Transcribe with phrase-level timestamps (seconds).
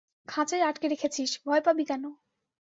[0.27, 2.03] খাঁচায় আটকে রেখেছিস, ভয় পাবি কেন?